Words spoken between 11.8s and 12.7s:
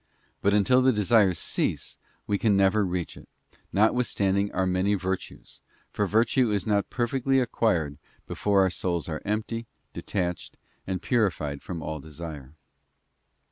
all desire.